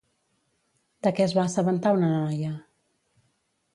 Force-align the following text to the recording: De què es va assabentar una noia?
De 1.07 1.11
què 1.19 1.25
es 1.27 1.35
va 1.39 1.43
assabentar 1.49 1.93
una 1.99 2.09
noia? 2.17 2.51